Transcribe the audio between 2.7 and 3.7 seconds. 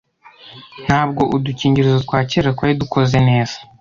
dukoze neza